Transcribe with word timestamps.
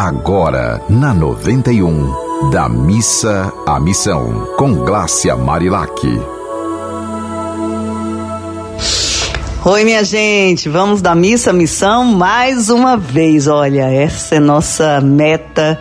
agora 0.00 0.80
na 0.88 1.12
91, 1.12 2.48
da 2.50 2.70
missa 2.70 3.52
à 3.66 3.78
missão, 3.78 4.46
com 4.56 4.76
Glácia 4.76 5.36
Marilac. 5.36 5.92
Oi, 9.62 9.84
minha 9.84 10.02
gente, 10.02 10.70
vamos 10.70 11.02
da 11.02 11.14
missa 11.14 11.50
à 11.50 11.52
missão 11.52 12.02
mais 12.02 12.70
uma 12.70 12.96
vez. 12.96 13.46
Olha, 13.46 13.92
essa 13.92 14.36
é 14.36 14.40
nossa 14.40 15.02
meta 15.02 15.78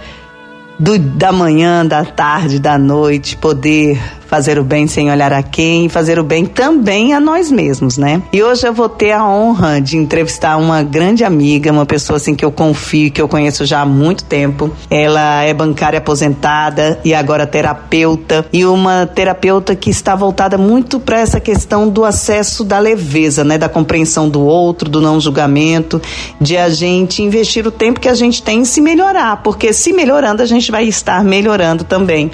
do, 0.77 0.99
da 0.99 1.31
manhã, 1.31 1.85
da 1.85 2.03
tarde, 2.03 2.59
da 2.59 2.77
noite, 2.77 3.37
poder 3.37 4.18
fazer 4.29 4.59
o 4.59 4.63
bem 4.63 4.87
sem 4.87 5.11
olhar 5.11 5.33
a 5.33 5.41
quem 5.41 5.89
fazer 5.89 6.19
o 6.19 6.23
bem 6.23 6.45
também 6.45 7.13
a 7.13 7.19
nós 7.19 7.51
mesmos, 7.51 7.97
né? 7.97 8.21
E 8.31 8.43
hoje 8.43 8.67
eu 8.67 8.73
vou 8.73 8.87
ter 8.87 9.11
a 9.11 9.25
honra 9.25 9.81
de 9.81 9.97
entrevistar 9.97 10.57
uma 10.57 10.83
grande 10.83 11.23
amiga, 11.23 11.71
uma 11.71 11.85
pessoa 11.85 12.17
assim 12.17 12.35
que 12.35 12.45
eu 12.45 12.51
confio, 12.51 13.11
que 13.11 13.21
eu 13.21 13.27
conheço 13.27 13.65
já 13.65 13.81
há 13.81 13.85
muito 13.85 14.23
tempo. 14.23 14.71
Ela 14.89 15.43
é 15.43 15.53
bancária 15.53 15.97
aposentada 15.97 16.99
e 17.03 17.13
agora 17.13 17.47
terapeuta 17.47 18.45
e 18.53 18.65
uma 18.65 19.07
terapeuta 19.07 19.75
que 19.75 19.89
está 19.89 20.15
voltada 20.15 20.57
muito 20.57 20.99
para 20.99 21.19
essa 21.19 21.39
questão 21.39 21.89
do 21.89 22.05
acesso 22.05 22.63
da 22.63 22.77
leveza, 22.77 23.43
né, 23.43 23.57
da 23.57 23.67
compreensão 23.67 24.29
do 24.29 24.41
outro, 24.41 24.89
do 24.89 25.01
não 25.01 25.19
julgamento, 25.19 26.01
de 26.39 26.55
a 26.55 26.69
gente 26.69 27.23
investir 27.23 27.65
o 27.65 27.71
tempo 27.71 27.99
que 27.99 28.07
a 28.07 28.13
gente 28.13 28.43
tem 28.43 28.59
em 28.59 28.65
se 28.65 28.79
melhorar, 28.79 29.37
porque 29.37 29.73
se 29.73 29.91
melhorando 29.91 30.43
a 30.43 30.45
gente 30.45 30.71
vai 30.71 30.85
estar 30.85 31.23
melhorando 31.23 31.83
também 31.83 32.29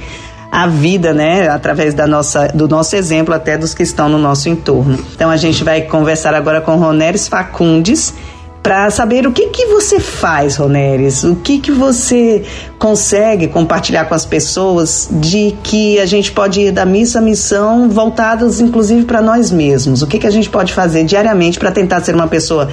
a 0.56 0.68
vida, 0.68 1.14
né, 1.14 1.50
através 1.50 1.94
da 1.94 2.08
nossa, 2.08 2.48
do 2.48 2.66
nosso 2.66 2.96
exemplo 2.96 3.34
até 3.34 3.58
dos 3.58 3.74
que 3.74 3.84
estão 3.84 4.08
no 4.08 4.18
nosso 4.18 4.48
entorno. 4.48 4.98
Então 5.14 5.30
a 5.30 5.36
gente 5.36 5.66
vai 5.66 5.82
conversar 5.82 6.34
agora 6.34 6.62
com 6.62 6.78
Roneres 6.78 7.28
Facundes 7.28 8.14
para 8.64 8.90
saber 8.90 9.28
o 9.28 9.34
que 9.34 9.48
que 9.48 9.66
você 9.66 10.00
faz, 10.00 10.56
Roneres, 10.56 11.26
o 11.26 11.36
que 11.36 11.60
que 11.60 11.74
você 11.74 12.46
consegue 12.80 13.50
compartilhar 13.50 14.06
com 14.06 14.16
as 14.16 14.24
pessoas 14.24 15.10
de 15.12 15.54
que 15.62 16.00
a 16.00 16.06
gente 16.06 16.32
pode 16.32 16.62
ir 16.62 16.72
da 16.72 16.86
missa 16.86 17.20
à 17.20 17.22
missão 17.22 17.90
voltados 17.90 18.62
inclusive 18.62 19.04
para 19.04 19.22
nós 19.22 19.52
mesmos. 19.52 20.02
O 20.02 20.08
que 20.08 20.20
que 20.20 20.26
a 20.26 20.32
gente 20.32 20.50
pode 20.50 20.72
fazer 20.72 21.04
diariamente 21.04 21.60
para 21.60 21.70
tentar 21.70 22.02
ser 22.02 22.16
uma 22.16 22.28
pessoa 22.28 22.70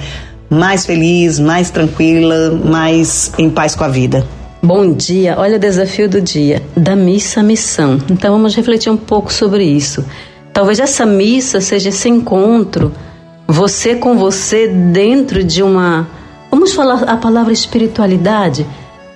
mais 0.49 0.85
feliz, 0.85 1.37
mais 1.37 1.69
tranquila, 1.69 2.51
mais 2.63 3.33
em 3.37 3.49
paz 3.49 3.75
com 3.75 3.83
a 3.83 3.89
vida? 3.89 4.25
Bom 4.65 4.93
dia, 4.93 5.35
olha 5.37 5.57
o 5.57 5.59
desafio 5.59 6.07
do 6.07 6.21
dia, 6.21 6.63
da 6.73 6.95
missa 6.95 7.41
à 7.41 7.43
missão. 7.43 7.99
Então 8.09 8.31
vamos 8.31 8.55
refletir 8.55 8.89
um 8.89 8.95
pouco 8.95 9.31
sobre 9.31 9.65
isso. 9.65 10.05
Talvez 10.53 10.79
essa 10.79 11.05
missa 11.05 11.59
seja 11.59 11.89
esse 11.89 12.07
encontro, 12.07 12.93
você 13.45 13.93
com 13.93 14.15
você 14.15 14.69
dentro 14.69 15.43
de 15.43 15.61
uma. 15.61 16.07
Vamos 16.49 16.71
falar 16.71 17.03
a 17.03 17.17
palavra 17.17 17.51
espiritualidade? 17.51 18.65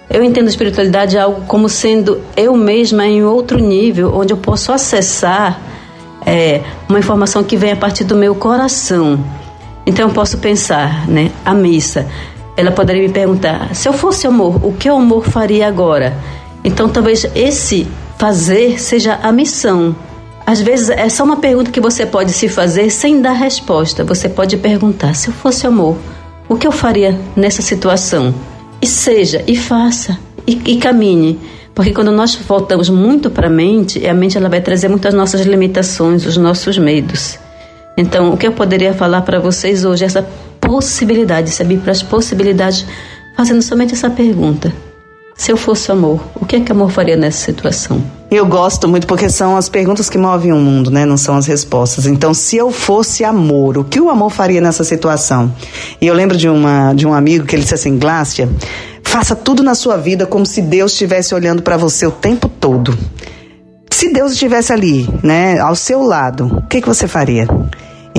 Eu 0.09 0.21
entendo 0.21 0.49
espiritualidade 0.49 1.17
algo 1.17 1.45
como 1.47 1.69
sendo 1.69 2.21
eu 2.35 2.57
mesma 2.57 3.07
em 3.07 3.23
outro 3.23 3.57
nível, 3.57 4.13
onde 4.13 4.33
eu 4.33 4.37
posso 4.37 4.73
acessar 4.73 5.61
é, 6.25 6.61
uma 6.89 6.99
informação 6.99 7.41
que 7.41 7.55
vem 7.55 7.71
a 7.71 7.77
partir 7.77 8.03
do 8.03 8.17
meu 8.17 8.35
coração. 8.35 9.17
Então 9.85 10.09
eu 10.09 10.13
posso 10.13 10.39
pensar, 10.39 11.07
né? 11.07 11.31
A 11.45 11.53
missa 11.53 12.05
ela 12.57 12.71
poderia 12.71 13.03
me 13.03 13.09
perguntar: 13.09 13.73
se 13.75 13.87
eu 13.87 13.93
fosse 13.93 14.25
amor, 14.25 14.65
o 14.65 14.73
que 14.73 14.89
o 14.89 14.95
amor 14.95 15.25
faria 15.25 15.67
agora? 15.67 16.17
Então 16.63 16.89
talvez 16.89 17.25
esse 17.35 17.87
fazer 18.17 18.81
seja 18.81 19.19
a 19.21 19.31
missão. 19.31 19.95
Às 20.45 20.59
vezes 20.61 20.89
é 20.89 21.07
só 21.07 21.23
uma 21.23 21.37
pergunta 21.37 21.71
que 21.71 21.79
você 21.79 22.05
pode 22.05 22.31
se 22.31 22.49
fazer 22.49 22.89
sem 22.89 23.21
dar 23.21 23.33
resposta. 23.33 24.03
Você 24.03 24.27
pode 24.27 24.57
perguntar: 24.57 25.13
se 25.13 25.27
eu 25.27 25.33
fosse 25.33 25.67
amor, 25.67 25.97
o 26.49 26.55
que 26.55 26.65
eu 26.65 26.71
faria 26.71 27.17
nessa 27.35 27.61
situação? 27.61 28.33
E 28.81 28.87
seja, 28.87 29.43
e 29.47 29.55
faça, 29.55 30.17
e, 30.45 30.59
e 30.65 30.77
caminhe. 30.77 31.39
Porque 31.75 31.93
quando 31.93 32.11
nós 32.11 32.33
voltamos 32.33 32.89
muito 32.89 33.29
para 33.29 33.47
a 33.47 33.51
mente, 33.51 34.03
a 34.07 34.13
mente 34.13 34.35
ela 34.35 34.49
vai 34.49 34.61
trazer 34.61 34.87
muitas 34.87 35.13
nossas 35.13 35.41
limitações, 35.41 36.25
os 36.25 36.35
nossos 36.35 36.75
medos. 36.79 37.37
Então, 37.95 38.33
o 38.33 38.37
que 38.37 38.47
eu 38.47 38.51
poderia 38.51 38.93
falar 38.93 39.21
para 39.21 39.39
vocês 39.39 39.85
hoje 39.85 40.03
essa 40.03 40.27
possibilidade, 40.67 41.49
se 41.49 41.61
abrir 41.61 41.77
para 41.77 41.93
as 41.93 42.03
possibilidades, 42.03 42.85
fazendo 43.37 43.61
somente 43.61 43.93
essa 43.93 44.09
pergunta. 44.09 44.73
Se 45.33 45.49
eu 45.49 45.55
fosse 45.55 45.89
amor, 45.91 46.21
o 46.35 46.45
que 46.45 46.57
é 46.57 46.59
que 46.59 46.71
amor 46.71 46.91
faria 46.91 47.15
nessa 47.15 47.37
situação? 47.37 48.03
Eu 48.29 48.45
gosto 48.45 48.85
muito 48.85 49.07
porque 49.07 49.29
são 49.29 49.55
as 49.55 49.69
perguntas 49.69 50.09
que 50.09 50.17
movem 50.17 50.51
o 50.51 50.57
mundo, 50.57 50.91
né? 50.91 51.05
Não 51.05 51.15
são 51.15 51.37
as 51.37 51.45
respostas. 51.45 52.05
Então, 52.05 52.33
se 52.33 52.57
eu 52.57 52.69
fosse 52.69 53.23
amor, 53.23 53.77
o 53.77 53.83
que 53.85 54.01
o 54.01 54.09
amor 54.09 54.29
faria 54.29 54.59
nessa 54.59 54.83
situação? 54.83 55.53
E 56.01 56.07
eu 56.07 56.13
lembro 56.13 56.35
de, 56.35 56.49
uma, 56.49 56.93
de 56.93 57.07
um 57.07 57.13
amigo 57.13 57.45
que 57.45 57.55
ele 57.55 57.63
disse 57.63 57.75
assim, 57.75 57.97
Glácia, 57.97 58.49
faça 59.03 59.35
tudo 59.35 59.63
na 59.63 59.75
sua 59.75 59.95
vida 59.95 60.25
como 60.25 60.45
se 60.45 60.61
Deus 60.61 60.91
estivesse 60.91 61.33
olhando 61.33 61.61
para 61.61 61.77
você 61.77 62.05
o 62.05 62.11
tempo 62.11 62.49
todo. 62.49 62.97
Se 63.89 64.11
Deus 64.11 64.33
estivesse 64.33 64.73
ali, 64.73 65.07
né, 65.23 65.59
ao 65.59 65.75
seu 65.75 66.01
lado, 66.01 66.57
o 66.57 66.67
que, 66.67 66.81
que 66.81 66.87
você 66.87 67.07
faria? 67.07 67.47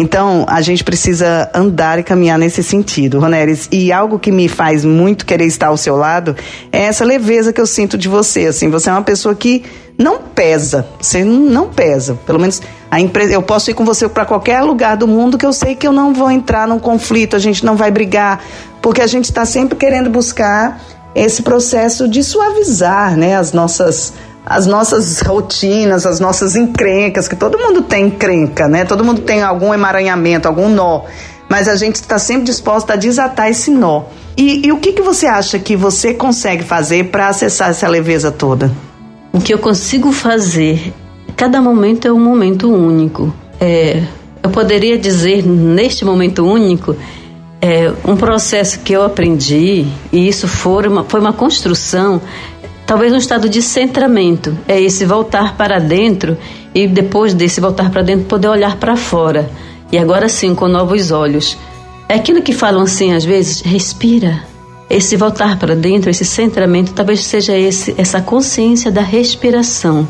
Então, 0.01 0.47
a 0.49 0.61
gente 0.61 0.85
precisa 0.85 1.51
andar 1.53 1.99
e 1.99 2.05
caminhar 2.05 2.39
nesse 2.39 2.63
sentido, 2.63 3.19
Roneres. 3.19 3.69
E 3.73 3.93
algo 3.93 4.17
que 4.17 4.31
me 4.31 4.47
faz 4.47 4.85
muito 4.85 5.27
querer 5.27 5.47
estar 5.47 5.67
ao 5.67 5.77
seu 5.77 5.97
lado 5.97 6.37
é 6.71 6.85
essa 6.85 7.05
leveza 7.05 7.53
que 7.53 7.61
eu 7.61 7.67
sinto 7.67 7.99
de 7.99 8.07
você. 8.07 8.47
Assim, 8.47 8.71
você 8.71 8.89
é 8.89 8.93
uma 8.93 9.03
pessoa 9.03 9.35
que 9.35 9.65
não 9.99 10.19
pesa. 10.19 10.87
Você 11.01 11.25
não 11.25 11.71
pesa. 11.71 12.17
Pelo 12.25 12.39
menos 12.39 12.63
a 12.89 13.01
empresa, 13.01 13.33
eu 13.33 13.43
posso 13.43 13.73
ir 13.73 13.75
com 13.75 13.85
você 13.85 14.09
para 14.09 14.25
qualquer 14.25 14.63
lugar 14.63 14.97
do 14.97 15.09
mundo 15.09 15.37
que 15.37 15.45
eu 15.45 15.53
sei 15.53 15.75
que 15.75 15.89
eu 15.89 15.93
não 15.93 16.15
vou 16.15 16.31
entrar 16.31 16.69
num 16.69 16.79
conflito, 16.79 17.35
a 17.35 17.41
gente 17.41 17.65
não 17.65 17.75
vai 17.75 17.91
brigar, 17.91 18.41
porque 18.81 19.03
a 19.03 19.07
gente 19.09 19.25
está 19.25 19.45
sempre 19.45 19.77
querendo 19.77 20.09
buscar 20.09 20.81
esse 21.13 21.43
processo 21.43 22.09
de 22.09 22.23
suavizar, 22.23 23.17
né, 23.17 23.35
as 23.35 23.53
nossas 23.53 24.13
as 24.49 24.67
nossas 24.67 25.21
rotinas, 25.21 26.07
as 26.07 26.19
nossas 26.19 26.57
encrencas, 26.57 27.29
que 27.29 27.37
todo 27.37 27.59
mundo 27.59 27.83
tem 27.83 28.07
encrenca, 28.07 28.67
né? 28.67 28.83
Todo 28.87 29.05
mundo 29.05 29.21
tem 29.21 29.43
algum 29.43 29.75
emaranhamento, 29.75 30.49
algum 30.49 30.71
nó. 30.71 31.03
Mas 31.51 31.69
a 31.69 31.77
gente 31.77 31.97
está 31.97 32.19
sempre 32.19 32.45
disposta 32.45 32.95
a 32.95 32.97
desatar 32.97 33.51
esse 33.51 33.71
nó. 33.71 34.05
E, 34.39 34.67
e 34.67 34.73
o 34.73 34.79
que, 34.79 34.93
que 34.93 35.03
você 35.03 35.27
acha 35.27 35.59
que 35.59 35.77
você 35.77 36.15
consegue 36.15 36.65
fazer 36.65 37.11
para 37.11 37.29
acessar 37.29 37.69
essa 37.69 37.87
leveza 37.87 38.31
toda? 38.31 38.73
O 39.35 39.39
que 39.39 39.53
eu 39.53 39.59
consigo 39.59 40.13
fazer, 40.13 40.95
cada 41.37 41.61
momento 41.61 42.09
é 42.09 42.13
um 42.13 42.21
momento 42.21 42.73
único. 42.73 43.35
É, 43.61 44.03
eu 44.43 44.49
poderia 44.49 44.97
dizer, 44.97 45.45
neste 45.45 46.07
momento 46.07 46.47
único, 46.47 46.97
é, 47.61 47.93
um 48.03 48.17
processo 48.17 48.79
que 48.81 48.95
eu 48.95 49.03
aprendi, 49.03 49.87
e 50.11 50.27
isso 50.27 50.49
foi 50.49 50.89
uma, 50.89 51.05
foi 51.05 51.21
uma 51.21 51.33
construção, 51.35 52.23
Talvez 52.89 53.13
um 53.13 53.19
estado 53.19 53.51
de 53.51 53.61
centramento, 53.61 54.57
é 54.67 54.81
esse 54.81 55.05
voltar 55.05 55.59
para 55.59 55.79
dentro 55.79 56.39
e 56.75 56.89
depois 56.89 57.35
desse 57.35 57.61
voltar 57.61 57.91
para 57.91 58.01
dentro 58.01 58.25
poder 58.25 58.49
olhar 58.49 58.77
para 58.79 58.97
fora. 58.97 59.51
E 59.93 59.99
agora 59.99 60.27
sim, 60.27 60.55
com 60.55 60.67
novos 60.67 61.11
olhos. 61.11 61.59
É 62.09 62.15
aquilo 62.15 62.41
que 62.41 62.55
falam 62.55 62.81
assim 62.81 63.13
às 63.13 63.27
vezes, 63.27 63.61
respira. 63.61 64.43
Esse 64.89 65.19
voltar 65.19 65.59
para 65.59 65.77
dentro, 65.77 66.09
esse 66.09 66.25
centramento, 66.25 66.95
talvez 66.95 67.23
seja 67.27 67.55
esse 67.55 67.95
essa 67.99 68.23
consciência 68.23 68.91
da 68.91 69.03
respiração. 69.03 70.09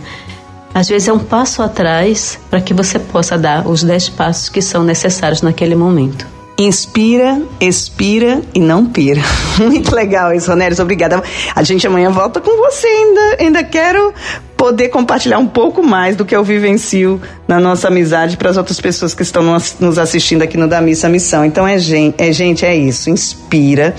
Às 0.73 0.89
vezes 0.89 1.09
é 1.09 1.13
um 1.13 1.19
passo 1.19 1.63
atrás 1.63 2.39
para 2.49 2.61
que 2.61 2.73
você 2.73 3.01
possa 3.01 3.37
dar 3.37 3.67
os 3.67 3.83
dez 3.83 4.09
passos 4.09 4.49
que 4.49 4.63
são 4.63 4.85
necessários 4.85 5.43
naquele 5.43 5.75
momento. 5.75 6.38
Inspira, 6.61 7.41
expira 7.61 8.43
e 8.53 8.59
não 8.59 8.85
pira. 8.85 9.23
Muito 9.63 9.95
legal 9.95 10.35
isso, 10.35 10.51
Ronério. 10.51 10.77
Obrigada. 10.83 11.23
A 11.55 11.63
gente 11.63 11.87
amanhã 11.87 12.11
volta 12.11 12.41
com 12.41 12.57
você 12.57 12.87
ainda. 12.87 13.37
Ainda 13.39 13.63
quero 13.63 14.13
poder 14.57 14.89
compartilhar 14.89 15.39
um 15.39 15.47
pouco 15.47 15.85
mais 15.85 16.17
do 16.17 16.25
que 16.25 16.35
eu 16.35 16.43
vivencio 16.43 17.23
na 17.47 17.61
nossa 17.61 17.87
amizade 17.87 18.37
para 18.37 18.51
as 18.51 18.57
outras 18.57 18.81
pessoas 18.81 19.15
que 19.15 19.23
estão 19.23 19.45
nos 19.79 19.99
assistindo 19.99 20.43
aqui 20.43 20.57
no 20.57 20.67
Da 20.67 20.81
Missa 20.81 21.09
Missão. 21.09 21.45
Então 21.45 21.67
é 21.67 21.79
gente, 21.79 22.21
é 22.21 22.33
gente, 22.33 22.67
é 22.67 22.75
isso. 22.75 23.09
Inspira, 23.09 23.95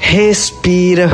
respira 0.00 1.08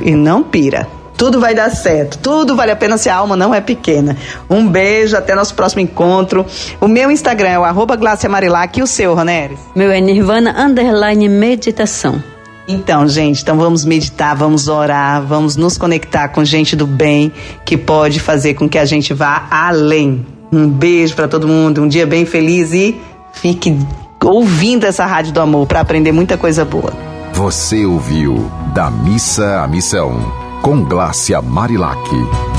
e 0.00 0.14
não 0.14 0.42
pira. 0.42 0.95
Tudo 1.16 1.40
vai 1.40 1.54
dar 1.54 1.70
certo. 1.70 2.18
Tudo 2.18 2.54
vale 2.54 2.70
a 2.70 2.76
pena 2.76 2.98
se 2.98 3.08
a 3.08 3.16
alma 3.16 3.36
não 3.36 3.54
é 3.54 3.60
pequena. 3.60 4.16
Um 4.50 4.68
beijo, 4.68 5.16
até 5.16 5.34
nosso 5.34 5.54
próximo 5.54 5.80
encontro. 5.80 6.44
O 6.80 6.86
meu 6.86 7.10
Instagram 7.10 7.48
é 7.48 7.58
o 7.58 7.64
arroba 7.64 7.98
Marilac 8.28 8.78
e 8.78 8.82
o 8.82 8.86
seu, 8.86 9.14
Roneres? 9.14 9.58
Meu 9.74 9.90
é 9.90 10.00
Nirvana 10.00 10.54
Underline 10.58 11.28
Meditação. 11.28 12.22
Então, 12.68 13.06
gente, 13.06 13.42
então 13.42 13.56
vamos 13.56 13.84
meditar, 13.84 14.34
vamos 14.34 14.66
orar, 14.66 15.22
vamos 15.22 15.56
nos 15.56 15.78
conectar 15.78 16.28
com 16.28 16.44
gente 16.44 16.74
do 16.74 16.86
bem 16.86 17.32
que 17.64 17.76
pode 17.76 18.18
fazer 18.18 18.54
com 18.54 18.68
que 18.68 18.76
a 18.76 18.84
gente 18.84 19.14
vá 19.14 19.46
além. 19.50 20.26
Um 20.52 20.68
beijo 20.68 21.14
para 21.14 21.28
todo 21.28 21.46
mundo, 21.46 21.82
um 21.82 21.88
dia 21.88 22.06
bem 22.06 22.26
feliz 22.26 22.72
e 22.72 23.00
fique 23.32 23.78
ouvindo 24.22 24.84
essa 24.84 25.06
rádio 25.06 25.32
do 25.32 25.40
amor 25.40 25.66
para 25.66 25.80
aprender 25.80 26.10
muita 26.10 26.36
coisa 26.36 26.64
boa. 26.64 26.92
Você 27.32 27.86
ouviu 27.86 28.50
da 28.74 28.90
missa 28.90 29.60
à 29.62 29.68
missão 29.68 30.45
com 30.66 30.82
Glácia 30.82 31.40
Marilac. 31.40 32.55